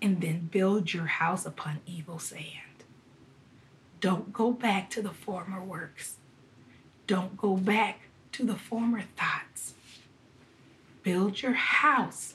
and 0.00 0.20
then 0.20 0.48
build 0.50 0.92
your 0.92 1.06
house 1.06 1.44
upon 1.44 1.80
evil 1.86 2.18
sand? 2.18 2.84
Don't 4.00 4.32
go 4.32 4.52
back 4.52 4.90
to 4.90 5.02
the 5.02 5.10
former 5.10 5.62
works. 5.62 6.16
Don't 7.06 7.36
go 7.36 7.56
back 7.56 8.00
to 8.32 8.44
the 8.44 8.54
former 8.54 9.02
thoughts. 9.16 9.74
Build 11.02 11.42
your 11.42 11.52
house 11.52 12.34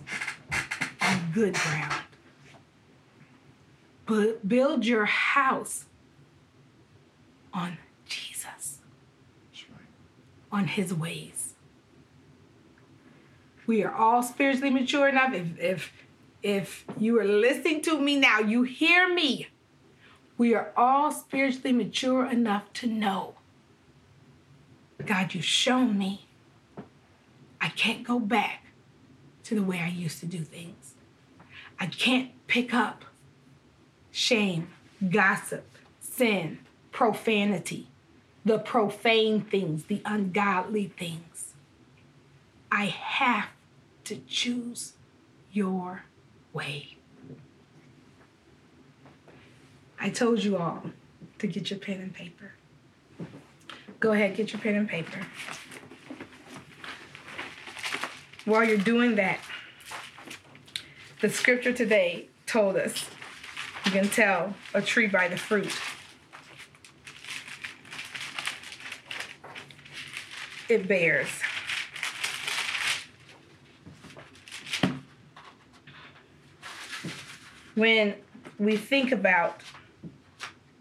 on 1.01 1.32
good 1.34 1.53
ground. 1.53 2.01
But 4.05 4.48
build 4.48 4.86
your 4.86 5.05
house 5.05 5.86
on 7.53 7.77
Jesus, 8.05 8.79
on 10.51 10.67
his 10.67 10.93
ways 10.93 11.53
we 13.65 13.84
are 13.84 13.93
all 13.93 14.24
spiritually 14.24 14.70
mature 14.70 15.08
enough. 15.08 15.34
If 15.34 15.60
if 15.60 15.91
if 16.43 16.85
you 17.00 17.19
are 17.19 17.25
listening 17.25 17.81
to 17.83 18.00
me 18.00 18.17
now, 18.17 18.39
you 18.39 18.63
hear 18.63 19.12
me. 19.13 19.47
We 20.38 20.53
are 20.53 20.71
all 20.75 21.12
spiritually 21.12 21.71
mature 21.71 22.25
enough 22.25 22.71
to 22.73 22.88
know. 22.88 23.35
God, 25.05 25.33
you've 25.33 25.45
shown 25.45 25.97
me 25.97 26.27
I 27.63 27.69
can't 27.69 28.03
go 28.03 28.19
back 28.19 28.65
to 29.45 29.55
the 29.55 29.63
way 29.63 29.79
I 29.79 29.88
used 29.88 30.19
to 30.19 30.25
do 30.25 30.39
things. 30.39 30.95
I 31.79 31.85
can't 31.85 32.31
pick 32.47 32.73
up 32.73 33.05
shame, 34.12 34.67
gossip, 35.09 35.65
sin, 36.01 36.59
profanity, 36.91 37.88
the 38.43 38.59
profane 38.59 39.39
things, 39.41 39.85
the 39.85 40.01
ungodly 40.03 40.88
things. 40.88 41.53
I 42.69 42.85
have 42.88 43.47
to 44.03 44.17
choose 44.27 44.93
your 45.53 46.03
way. 46.53 46.95
I 50.00 50.10
told 50.10 50.43
you 50.43 50.57
all 50.57 50.83
to 51.39 51.48
get 51.48 51.69
your 51.69 51.79
pen 51.79 52.00
and 52.00 52.13
paper. 52.13 52.53
Go 54.00 54.12
ahead, 54.12 54.36
get 54.36 54.53
your 54.53 54.62
pen 54.62 54.75
and 54.75 54.88
paper. 54.88 55.19
While 58.45 58.65
you're 58.65 58.77
doing 58.77 59.15
that, 59.15 59.39
the 61.22 61.29
scripture 61.29 61.72
today 61.72 62.27
told 62.45 62.75
us 62.75 63.05
you 63.86 63.91
can 63.91 64.10
tell 64.10 64.53
a 64.74 64.81
tree 64.81 65.07
by 65.07 65.29
the 65.29 65.38
fruit. 65.38 65.72
It 70.67 70.88
bears. 70.88 71.29
When 77.75 78.15
we 78.60 78.77
think 78.77 79.12
about 79.12 79.62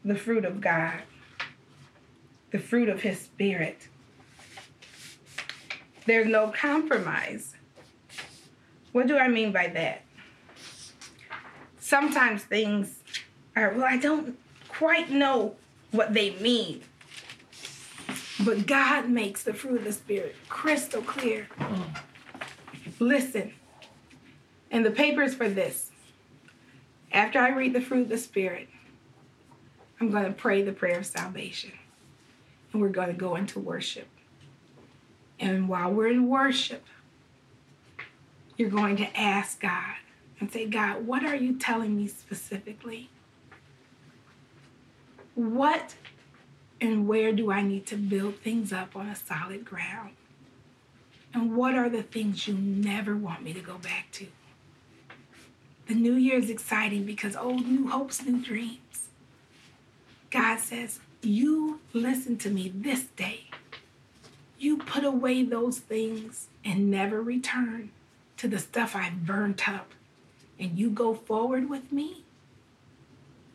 the 0.05 0.15
fruit 0.15 0.45
of 0.45 0.61
God, 0.61 1.01
the 2.51 2.59
fruit 2.59 2.89
of 2.89 3.03
His 3.03 3.21
Spirit. 3.21 3.89
There's 6.07 6.27
no 6.27 6.49
compromise. 6.49 7.55
What 8.91 9.07
do 9.07 9.17
I 9.17 9.29
mean 9.29 9.53
by 9.53 9.69
that? 9.69 10.03
Sometimes 11.79 12.43
things 12.43 12.99
are, 13.57 13.73
well, 13.75 13.85
I 13.85 13.97
don't 13.97 14.39
quite 14.69 15.11
know 15.11 15.55
what 15.93 16.13
they 16.13 16.31
mean. 16.37 16.83
But 18.45 18.67
God 18.67 19.09
makes 19.09 19.45
the 19.45 19.55
fruit 19.55 19.79
of 19.79 19.85
the 19.85 19.93
Spirit 19.93 20.35
crystal 20.49 21.03
clear. 21.03 21.47
Mm. 21.59 22.01
Listen, 22.99 23.53
and 24.71 24.85
the 24.85 24.91
papers 24.91 25.35
for 25.35 25.49
this. 25.49 25.92
After 27.13 27.39
I 27.39 27.51
read 27.51 27.75
the 27.75 27.81
fruit 27.81 28.03
of 28.03 28.09
the 28.09 28.19
Spirit, 28.19 28.69
I'm 30.01 30.11
going 30.11 30.25
to 30.25 30.33
pray 30.33 30.63
the 30.63 30.73
prayer 30.73 30.99
of 30.99 31.07
salvation. 31.07 31.73
And 32.73 32.81
we're 32.81 32.89
going 32.89 33.09
to 33.09 33.15
go 33.15 33.37
into 33.37 33.61
worship. 33.61 34.09
And 35.39 35.69
while 35.69 35.93
we're 35.93 36.09
in 36.09 36.29
worship, 36.29 36.85
you're 38.57 38.71
going 38.71 38.97
to 38.97 39.17
ask 39.17 39.61
God 39.61 39.97
and 40.41 40.51
say, 40.51 40.67
God, 40.67 41.07
what 41.07 41.25
are 41.25 41.37
you 41.37 41.59
telling 41.59 41.97
me 41.97 42.09
specifically? 42.09 43.11
What 45.35 45.95
and 46.81 47.07
where 47.07 47.33
do 47.33 47.51
I 47.51 47.63
need 47.63 47.87
to 47.87 47.97
build 47.97 48.37
things 48.39 48.73
up 48.73 48.97
on 48.97 49.09
a 49.09 49.17
solid 49.17 49.65
ground? 49.65 50.17
And 51.35 51.57
what 51.57 51.75
are 51.75 51.89
the 51.89 52.03
things 52.03 52.49
you 52.49 52.55
never 52.55 53.17
want 53.17 53.43
me 53.43 53.53
to 53.53 53.61
go 53.61 53.79
back 53.79 54.11
to? 54.13 54.27
The 55.87 55.95
new 55.95 56.15
year 56.15 56.39
is 56.39 56.49
exciting 56.49 57.05
because 57.05 57.37
old 57.37 57.67
new 57.67 57.89
hopes, 57.89 58.23
new 58.23 58.43
dreams. 58.43 59.09
God 60.31 60.59
says, 60.59 61.01
You 61.23 61.81
listen 61.93 62.39
to 62.39 62.51
me 62.51 62.73
this 62.75 63.05
day. 63.17 63.51
You 64.59 64.79
put 64.79 65.05
away 65.05 65.43
those 65.43 65.79
things 65.79 66.47
and 66.65 66.91
never 66.91 67.21
return 67.21 67.91
to 68.37 68.49
the 68.49 68.59
stuff 68.59 68.95
I've 68.95 69.27
burnt 69.27 69.69
up, 69.69 69.93
and 70.59 70.79
you 70.79 70.89
go 70.91 71.15
forward 71.15 71.69
with 71.69 71.91
me. 71.93 72.25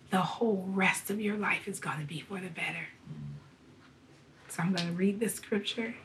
The 0.10 0.20
whole 0.20 0.66
rest 0.68 1.10
of 1.10 1.20
your 1.20 1.38
life 1.38 1.68
is 1.68 1.80
going 1.80 2.00
to 2.00 2.06
be 2.06 2.20
for 2.20 2.40
the 2.40 2.50
better. 2.50 2.88
So 4.50 4.64
I'm 4.64 4.74
going 4.74 4.88
to 4.88 4.94
read 4.94 5.20
this 5.20 5.36
scripture 5.36 5.96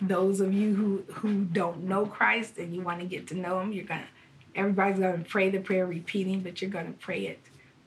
those 0.00 0.40
of 0.40 0.52
you 0.52 0.74
who 0.74 1.12
who 1.12 1.44
don't 1.44 1.82
know 1.84 2.06
Christ 2.06 2.58
and 2.58 2.74
you 2.74 2.80
want 2.80 3.00
to 3.00 3.06
get 3.06 3.26
to 3.28 3.34
know 3.34 3.60
him, 3.60 3.72
you're 3.72 3.84
gonna 3.84 4.08
everybody's 4.54 4.98
gonna 4.98 5.24
pray 5.28 5.50
the 5.50 5.60
prayer 5.60 5.86
repeating, 5.86 6.40
but 6.40 6.60
you're 6.60 6.70
gonna 6.70 6.94
pray 7.00 7.26
it 7.26 7.40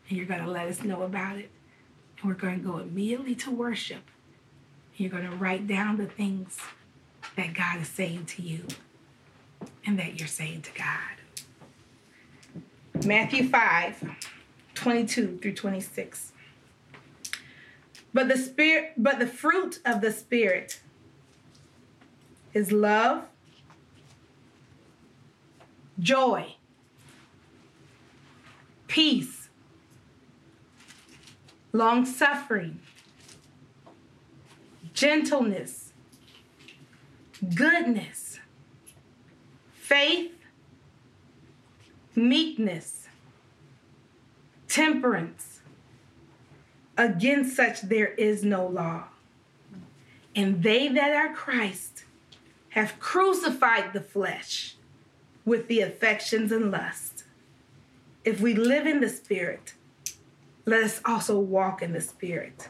and 0.07 0.17
you're 0.17 0.27
gonna 0.27 0.49
let 0.49 0.67
us 0.67 0.83
know 0.83 1.03
about 1.03 1.37
it. 1.37 1.49
And 2.19 2.29
we're 2.29 2.37
gonna 2.37 2.57
go 2.57 2.77
immediately 2.77 3.35
to 3.35 3.51
worship. 3.51 4.03
You're 4.95 5.11
gonna 5.11 5.35
write 5.35 5.67
down 5.67 5.97
the 5.97 6.05
things 6.05 6.59
that 7.35 7.53
God 7.53 7.81
is 7.81 7.87
saying 7.87 8.25
to 8.25 8.41
you 8.41 8.65
and 9.85 9.97
that 9.99 10.19
you're 10.19 10.27
saying 10.27 10.63
to 10.63 10.71
God. 10.73 11.13
Matthew 13.05 13.49
5, 13.49 14.15
22 14.75 15.39
through 15.41 15.53
26. 15.53 16.31
But 18.13 18.27
the 18.27 18.37
spirit, 18.37 18.93
but 18.95 19.19
the 19.19 19.27
fruit 19.27 19.79
of 19.85 20.01
the 20.01 20.11
spirit 20.11 20.79
is 22.53 22.71
love, 22.71 23.25
joy, 25.99 26.55
peace, 28.87 29.49
long 31.71 32.05
suffering, 32.05 32.79
gentleness, 34.93 35.93
goodness, 37.55 38.39
faith, 39.73 40.31
meekness, 42.15 43.07
temperance. 44.67 45.61
Against 46.95 47.55
such 47.55 47.81
there 47.81 48.13
is 48.13 48.43
no 48.43 48.67
law. 48.67 49.05
And 50.35 50.61
they 50.63 50.87
that 50.89 51.11
are 51.11 51.33
Christ 51.33 52.05
have 52.69 52.99
crucified 52.99 53.93
the 53.93 54.01
flesh 54.01 54.75
with 55.45 55.67
the 55.67 55.81
affections 55.81 56.51
and 56.51 56.71
lusts. 56.71 57.23
If 58.23 58.39
we 58.39 58.53
live 58.53 58.87
in 58.87 59.01
the 59.01 59.09
Spirit, 59.09 59.73
let 60.65 60.83
us 60.83 61.01
also 61.03 61.37
walk 61.37 61.81
in 61.81 61.91
the 61.91 62.01
Spirit. 62.01 62.69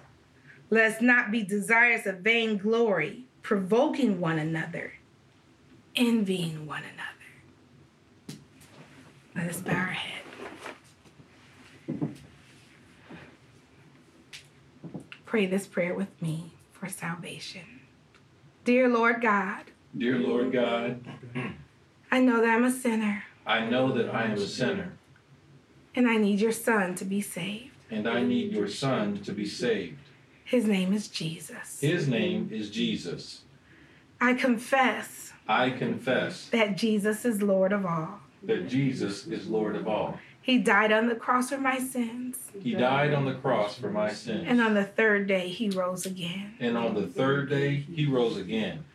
Let 0.69 0.93
us 0.93 1.01
not 1.01 1.31
be 1.31 1.43
desirous 1.43 2.05
of 2.07 2.19
vainglory, 2.19 3.25
provoking 3.43 4.19
one 4.19 4.39
another, 4.39 4.93
envying 5.95 6.65
one 6.65 6.81
another. 6.81 8.39
Let 9.35 9.49
us 9.49 9.61
bow 9.61 9.73
our 9.73 9.87
head. 9.87 10.23
Pray 15.25 15.45
this 15.45 15.67
prayer 15.67 15.93
with 15.93 16.21
me 16.21 16.53
for 16.71 16.87
salvation. 16.87 17.81
Dear 18.63 18.87
Lord 18.87 19.21
God, 19.21 19.65
Dear 19.95 20.17
Lord 20.17 20.51
God, 20.51 21.05
I 22.13 22.19
know 22.19 22.41
that 22.41 22.49
I'm 22.51 22.63
a 22.63 22.69
sinner 22.71 23.23
I 23.43 23.65
know 23.65 23.91
that 23.93 24.13
I 24.13 24.25
am 24.25 24.33
a 24.33 24.37
sinner, 24.37 24.93
and 25.95 26.07
I 26.07 26.17
need 26.17 26.39
your 26.39 26.51
Son 26.51 26.93
to 26.95 27.05
be 27.05 27.21
saved. 27.21 27.71
and 27.89 28.07
I 28.07 28.21
need 28.21 28.51
your 28.51 28.67
Son 28.67 29.17
to 29.23 29.31
be 29.31 29.47
saved. 29.47 29.97
His 30.45 30.65
name 30.65 30.93
is 30.93 31.07
Jesus. 31.07 31.79
His 31.81 32.07
name 32.07 32.49
is 32.51 32.69
Jesus. 32.69 33.41
I 34.21 34.35
confess 34.35 35.33
I 35.47 35.71
confess 35.71 36.49
that 36.49 36.77
Jesus 36.77 37.25
is 37.25 37.41
Lord 37.41 37.73
of 37.73 37.83
all. 37.83 38.19
that 38.43 38.69
Jesus 38.69 39.25
is 39.25 39.47
Lord 39.47 39.75
of 39.75 39.87
all. 39.87 40.19
He 40.39 40.59
died 40.59 40.91
on 40.91 41.07
the 41.07 41.15
cross 41.15 41.49
for 41.49 41.57
my 41.57 41.79
sins, 41.79 42.37
He 42.61 42.75
died 42.75 43.11
on 43.15 43.25
the 43.25 43.33
cross 43.33 43.75
for 43.79 43.89
my 43.89 44.13
sins. 44.13 44.45
and 44.47 44.61
on 44.61 44.75
the 44.75 44.85
third 44.85 45.25
day 45.27 45.47
he 45.49 45.71
rose 45.71 46.05
again. 46.05 46.53
and 46.59 46.77
on 46.77 46.93
the 46.93 47.07
third 47.07 47.49
day 47.49 47.77
he 47.77 48.05
rose 48.05 48.37
again. 48.37 48.85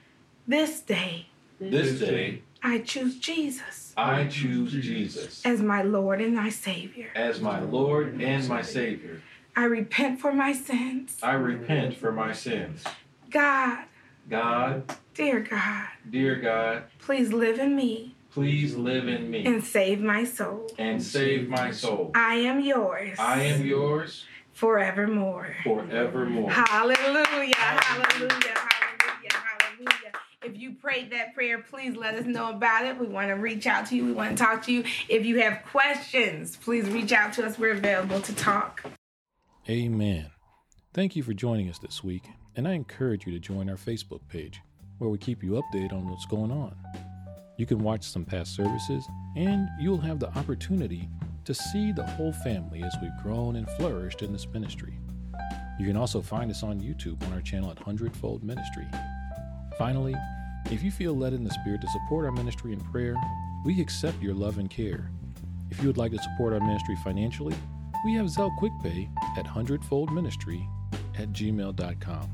This 0.47 0.81
day 0.81 1.27
This 1.61 1.99
day 1.99 2.43
I 2.63 2.79
choose 2.79 3.19
Jesus 3.19 3.93
I 3.97 4.27
choose 4.27 4.73
Jesus 4.73 5.45
as 5.45 5.61
my 5.61 5.83
Lord 5.83 6.21
and 6.21 6.35
my 6.35 6.51
Savior. 6.51 7.09
as 7.15 7.41
my 7.41 7.61
Lord 7.61 8.21
and 8.21 8.49
my 8.49 8.63
Savior. 8.63 9.23
I 9.57 9.65
repent 9.65 10.21
for 10.21 10.33
my 10.33 10.53
sins. 10.53 11.19
I 11.21 11.33
repent 11.33 11.97
for 11.97 12.13
my 12.13 12.33
sins. 12.33 12.85
God, 13.29 13.87
God, 14.29 14.97
dear 15.15 15.41
God, 15.41 15.89
dear 16.09 16.37
God, 16.37 16.85
please 17.01 17.33
live 17.33 17.59
in 17.59 17.75
me 17.75 18.15
please 18.31 18.77
live 18.77 19.09
in 19.09 19.31
me 19.31 19.45
and 19.45 19.65
save 19.65 20.01
my 20.01 20.23
soul. 20.25 20.71
and 20.79 21.03
save 21.03 21.49
my 21.49 21.73
soul. 21.73 22.13
I 22.15 22.37
am 22.37 22.61
yours 22.61 23.19
I 23.19 23.43
am 23.43 23.67
yours 23.67 24.25
forevermore. 24.53 25.57
forevermore. 25.65 26.51
Hallelujah, 26.53 27.55
hallelujah. 27.57 28.68
If 30.49 30.59
you 30.59 30.73
prayed 30.73 31.13
that 31.13 31.35
prayer, 31.35 31.59
please 31.59 31.95
let 31.95 32.15
us 32.15 32.25
know 32.25 32.49
about 32.49 32.87
it. 32.87 32.99
We 32.99 33.07
want 33.07 33.29
to 33.29 33.35
reach 33.35 33.67
out 33.67 33.85
to 33.89 33.97
you. 33.97 34.07
We 34.07 34.13
want 34.13 34.31
to 34.31 34.43
talk 34.43 34.65
to 34.65 34.73
you. 34.73 34.83
If 35.07 35.27
you 35.27 35.43
have 35.43 35.63
questions, 35.71 36.57
please 36.57 36.89
reach 36.89 37.13
out 37.13 37.35
to 37.35 37.45
us. 37.45 37.59
We're 37.59 37.73
available 37.73 38.23
to 38.23 38.35
talk. 38.35 38.83
Amen. 39.69 40.31
Thank 40.95 41.15
you 41.17 41.23
for 41.23 41.35
joining 41.35 41.69
us 41.69 41.79
this 41.79 42.03
week, 42.03 42.23
and 42.57 42.67
I 42.67 42.73
encourage 42.73 43.27
you 43.27 43.33
to 43.33 43.39
join 43.39 43.69
our 43.69 43.77
Facebook 43.77 44.21
page 44.29 44.63
where 44.97 45.11
we 45.11 45.19
keep 45.19 45.43
you 45.43 45.63
updated 45.63 45.93
on 45.93 46.09
what's 46.09 46.25
going 46.25 46.51
on. 46.51 46.75
You 47.59 47.67
can 47.67 47.81
watch 47.81 48.05
some 48.05 48.25
past 48.25 48.57
services, 48.57 49.07
and 49.37 49.69
you'll 49.79 50.01
have 50.01 50.19
the 50.19 50.35
opportunity 50.39 51.11
to 51.45 51.53
see 51.53 51.93
the 51.93 52.07
whole 52.07 52.33
family 52.33 52.83
as 52.83 52.97
we've 53.03 53.11
grown 53.23 53.57
and 53.57 53.69
flourished 53.73 54.23
in 54.23 54.33
this 54.33 54.47
ministry. 54.49 54.99
You 55.79 55.87
can 55.87 55.99
also 55.99 56.23
find 56.23 56.51
us 56.51 56.63
on 56.63 56.81
YouTube 56.81 57.23
on 57.27 57.35
our 57.35 57.43
channel 57.43 57.71
at 57.71 57.79
Hundredfold 57.79 58.43
Ministry. 58.43 58.87
Finally, 59.79 60.17
if 60.71 60.83
you 60.83 60.91
feel 60.91 61.17
led 61.17 61.33
in 61.33 61.45
the 61.45 61.51
Spirit 61.51 61.81
to 61.81 61.89
support 61.89 62.27
our 62.27 62.33
ministry 62.33 62.73
in 62.73 62.81
prayer, 62.81 63.17
we 63.65 63.81
accept 63.81 64.23
your 64.23 64.35
love 64.35 64.59
and 64.59 64.71
care. 64.71 65.11
If 65.71 65.81
you 65.81 65.87
would 65.87 65.97
like 65.97 66.13
to 66.13 66.19
support 66.19 66.53
our 66.53 66.61
ministry 66.61 66.97
financially, 67.05 67.55
we 68.05 68.15
have 68.15 68.27
Zelle 68.27 68.57
QuickPay 68.59 69.09
at 69.37 69.47
hundredfoldministry 69.47 70.67
at 71.19 71.33
gmail.com 71.33 72.31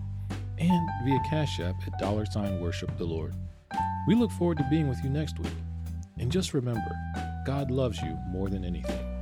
and 0.59 0.91
via 1.05 1.21
Cash 1.29 1.61
App 1.61 1.77
at 1.87 1.99
dollar 1.99 2.27
sign 2.27 2.61
worship 2.61 2.97
the 2.99 3.05
Lord. 3.05 3.35
We 4.07 4.15
look 4.15 4.31
forward 4.33 4.59
to 4.59 4.67
being 4.71 4.89
with 4.89 5.03
you 5.03 5.11
next 5.11 5.39
week. 5.39 5.53
And 6.19 6.31
just 6.31 6.55
remember, 6.55 6.97
God 7.47 7.71
loves 7.71 8.01
you 8.01 8.17
more 8.29 8.49
than 8.49 8.65
anything. 8.65 9.14